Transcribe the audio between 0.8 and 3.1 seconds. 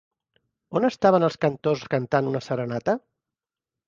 estaven els cantors cantant una serenata?